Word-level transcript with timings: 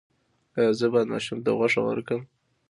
ایا 0.57 0.71
زه 0.79 0.85
باید 0.93 1.11
ماشوم 1.13 1.39
ته 1.45 1.49
غوښه 1.57 1.81
ورکړم؟ 1.83 2.21